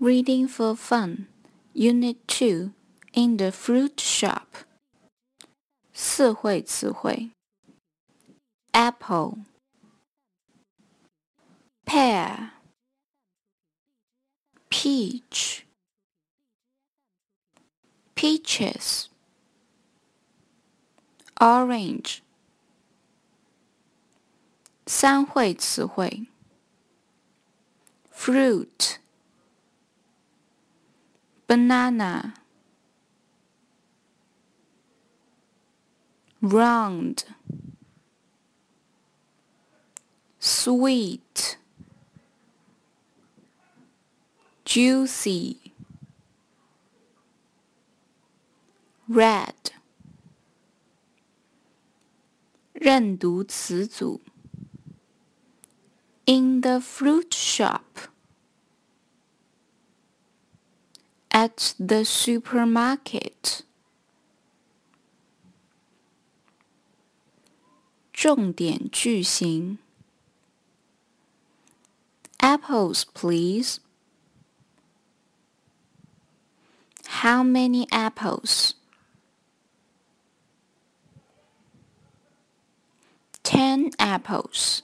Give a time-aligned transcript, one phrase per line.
[0.00, 1.28] Reading for Fun,
[1.74, 2.72] Unit 2,
[3.14, 4.46] in the Fruit Shop.
[5.92, 7.30] 四会词汇
[8.72, 9.44] Apple,
[11.84, 12.50] Pear,
[14.70, 15.64] Peach,
[18.14, 19.08] Peaches,
[21.36, 22.22] Orange.
[24.86, 26.26] 三会词汇
[28.12, 28.98] Fruit.
[31.46, 32.34] banana
[36.40, 37.24] round
[40.38, 41.56] sweet
[44.64, 45.58] juicy
[49.08, 49.54] red
[52.72, 54.20] 认读词组
[56.24, 58.08] In the fruit shop
[61.36, 63.62] at the supermarket.
[68.12, 69.78] 重点句型
[72.38, 73.78] Apples, please.
[77.06, 78.74] How many apples?
[83.44, 84.82] Ten apples.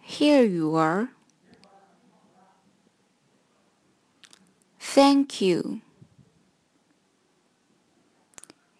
[0.00, 1.10] Here you are.
[4.96, 5.80] Thank you.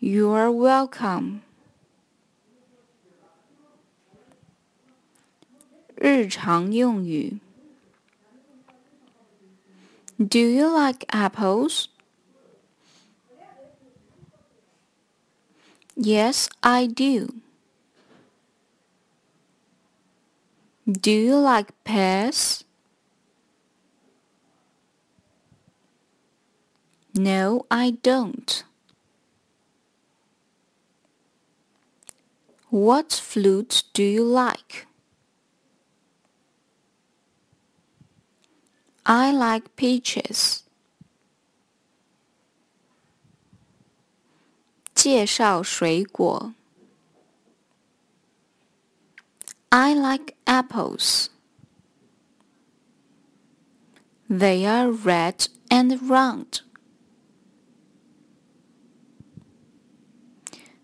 [0.00, 1.40] You're welcome.
[5.96, 7.38] 日常用语
[10.18, 11.86] Do you like apples?
[15.96, 17.28] Yes, I do.
[20.86, 22.64] Do you like pears?
[27.16, 28.64] No, I don't.
[32.70, 34.86] What flute do you like?
[39.04, 40.62] I like peaches.
[44.94, 46.54] 介绍水果
[49.70, 51.30] I like apples.
[54.28, 56.60] They are red and round.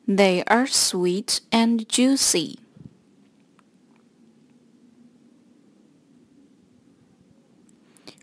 [0.07, 2.59] They are sweet and juicy.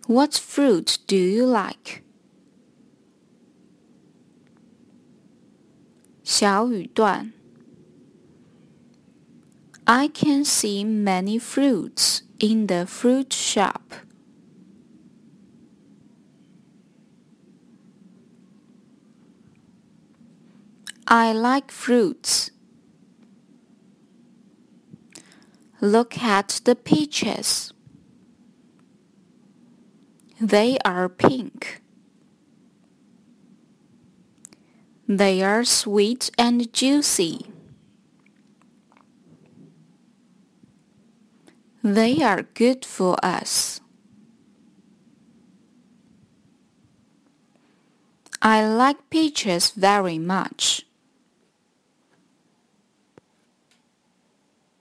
[0.07, 2.03] What fruit do you like?
[6.23, 7.33] 小语段
[9.85, 13.93] I can see many fruits in the fruit shop.
[21.12, 22.52] I like fruits.
[25.80, 27.72] Look at the peaches.
[30.40, 31.82] They are pink.
[35.08, 37.50] They are sweet and juicy.
[41.82, 43.80] They are good for us.
[48.40, 50.86] I like peaches very much.